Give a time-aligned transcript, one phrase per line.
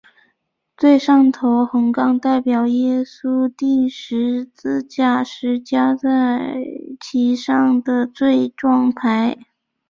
[0.75, 6.57] 最上头的横杠代表耶稣钉十字架时加在
[6.99, 9.37] 其上的罪状牌。